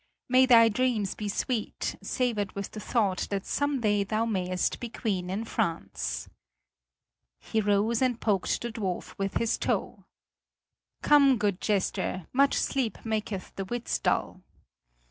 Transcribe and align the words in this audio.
May 0.27 0.47
thy 0.47 0.67
dreams 0.67 1.13
be 1.13 1.29
sweet, 1.29 1.95
savored 2.01 2.53
with 2.53 2.71
the 2.71 2.79
thought 2.79 3.27
that 3.29 3.45
some 3.45 3.79
day 3.81 4.03
thou 4.03 4.25
mayst 4.25 4.79
be 4.79 4.89
Queen 4.89 5.29
in 5.29 5.45
France." 5.45 6.27
He 7.39 7.61
rose 7.61 8.01
and 8.01 8.19
poked 8.19 8.59
the 8.63 8.71
dwarf 8.71 9.13
with 9.19 9.35
his 9.35 9.59
toe. 9.59 10.05
"Come, 11.03 11.37
good 11.37 11.61
jester, 11.61 12.25
much 12.33 12.55
sleep 12.55 12.97
maketh 13.05 13.55
the 13.57 13.65
wits 13.65 13.99
dull." 13.99 14.41